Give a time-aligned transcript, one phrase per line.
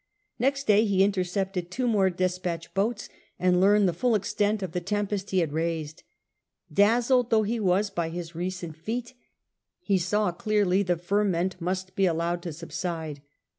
[0.39, 3.07] Next day he intercepted two more despatch boats,
[3.37, 6.01] and learned the full extent of the tempest he had raised.
[6.73, 9.13] Dazzled though he was with his recent feat,
[9.79, 13.21] he saw clearly the ferment must be allowed to subside.